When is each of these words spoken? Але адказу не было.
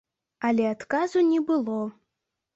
Але 0.47 0.65
адказу 0.75 1.23
не 1.29 1.39
было. 1.51 1.79